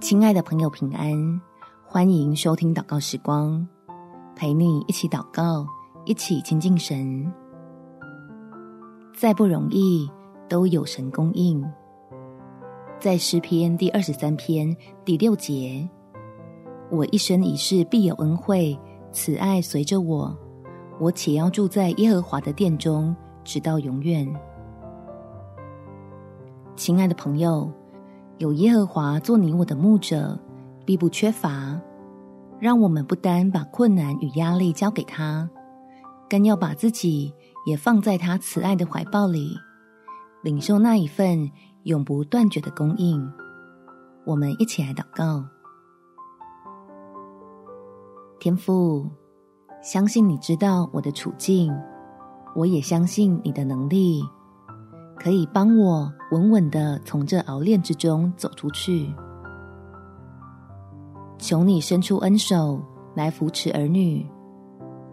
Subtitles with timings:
[0.00, 1.40] 亲爱的朋友，平安！
[1.84, 3.68] 欢迎收听祷告时光，
[4.34, 5.66] 陪你一起祷告，
[6.06, 7.30] 一起亲近神。
[9.14, 10.10] 再不容易，
[10.48, 11.62] 都有神供应。
[12.98, 14.74] 在诗篇第二十三篇
[15.04, 15.86] 第六节，
[16.90, 18.76] 我一生一世必有恩惠，
[19.12, 20.34] 慈爱随着我，
[20.98, 23.14] 我且要住在耶和华的殿中，
[23.44, 24.26] 直到永远。
[26.74, 27.70] 亲爱的朋友。
[28.40, 30.38] 有耶和华做你我的牧者，
[30.86, 31.78] 必不缺乏。
[32.58, 35.46] 让我们不单把困难与压力交给他，
[36.26, 37.34] 更要把自己
[37.66, 39.54] 也放在他慈爱的怀抱里，
[40.42, 41.50] 领受那一份
[41.82, 43.30] 永不断绝的供应。
[44.24, 45.44] 我们一起来祷告：
[48.38, 49.06] 天父，
[49.82, 51.70] 相信你知道我的处境，
[52.56, 54.22] 我也相信你的能力。
[55.22, 59.12] 可以帮我稳稳的从这熬炼之中走出去。
[61.36, 62.82] 求你伸出恩手
[63.14, 64.26] 来扶持儿女，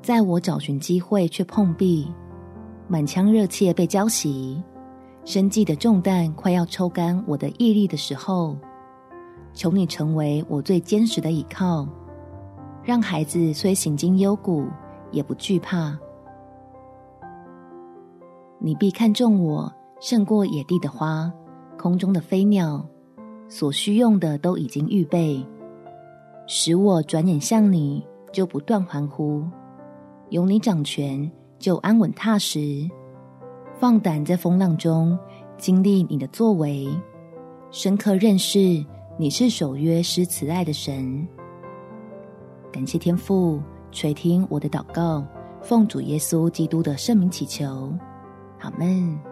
[0.00, 2.10] 在我找寻机会却碰壁，
[2.88, 4.58] 满腔热切被浇熄，
[5.26, 8.56] 生计的重担快要抽干我的毅力的时候，
[9.52, 11.86] 求你成为我最坚实的依靠，
[12.82, 14.66] 让孩子虽行经幽谷，
[15.10, 15.94] 也不惧怕。
[18.58, 19.70] 你必看重我。
[20.00, 21.30] 胜过野地的花，
[21.78, 22.82] 空中的飞鸟，
[23.48, 25.46] 所需用的都已经预备，
[26.46, 29.44] 使我转眼向你就不断欢呼，
[30.30, 32.88] 有你掌权就安稳踏实，
[33.78, 35.18] 放胆在风浪中
[35.58, 36.88] 经历你的作为，
[37.70, 38.82] 深刻认识
[39.18, 41.28] 你是守约施慈爱的神。
[42.72, 43.60] 感谢天父
[43.92, 45.22] 垂听我的祷告，
[45.60, 47.92] 奉主耶稣基督的圣名祈求，
[48.60, 49.29] 阿们。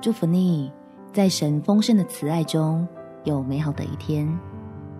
[0.00, 0.72] 祝福你，
[1.12, 2.86] 在神丰盛的慈爱中
[3.24, 4.28] 有美好的一天。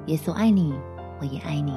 [0.07, 0.75] 耶稣爱你，
[1.21, 1.73] 我也爱你。